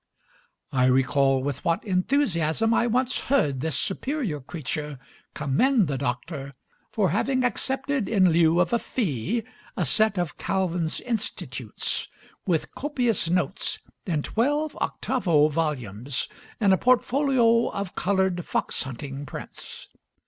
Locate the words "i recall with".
0.71-1.63